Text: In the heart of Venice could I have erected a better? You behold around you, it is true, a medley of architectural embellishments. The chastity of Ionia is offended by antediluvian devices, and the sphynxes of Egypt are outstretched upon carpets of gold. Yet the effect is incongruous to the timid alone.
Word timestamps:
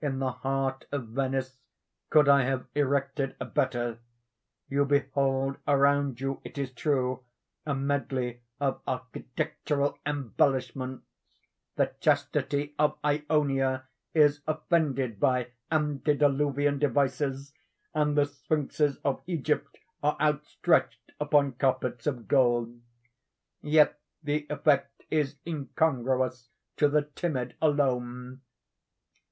In 0.00 0.20
the 0.20 0.30
heart 0.30 0.84
of 0.92 1.08
Venice 1.08 1.58
could 2.08 2.28
I 2.28 2.44
have 2.44 2.66
erected 2.72 3.34
a 3.40 3.44
better? 3.44 3.98
You 4.68 4.84
behold 4.84 5.56
around 5.66 6.20
you, 6.20 6.40
it 6.44 6.56
is 6.56 6.70
true, 6.70 7.24
a 7.66 7.74
medley 7.74 8.42
of 8.60 8.80
architectural 8.86 9.98
embellishments. 10.06 11.04
The 11.74 11.92
chastity 11.98 12.76
of 12.78 12.96
Ionia 13.04 13.88
is 14.14 14.40
offended 14.46 15.18
by 15.18 15.48
antediluvian 15.68 16.78
devices, 16.78 17.52
and 17.92 18.16
the 18.16 18.26
sphynxes 18.26 18.98
of 19.04 19.22
Egypt 19.26 19.78
are 20.00 20.16
outstretched 20.20 21.10
upon 21.18 21.54
carpets 21.54 22.06
of 22.06 22.28
gold. 22.28 22.80
Yet 23.60 23.98
the 24.22 24.46
effect 24.48 25.02
is 25.10 25.38
incongruous 25.44 26.50
to 26.76 26.88
the 26.88 27.02
timid 27.02 27.56
alone. 27.60 28.42